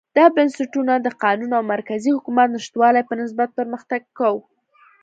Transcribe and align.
دا 0.17 0.25
بنسټونه 0.35 0.93
د 0.99 1.07
قانون 1.23 1.51
او 1.57 1.63
مرکزي 1.73 2.09
حکومت 2.17 2.47
نشتوالي 2.57 3.01
په 3.05 3.13
نسبت 3.21 3.49
پرمختګ 3.59 4.01
و. 4.33 4.37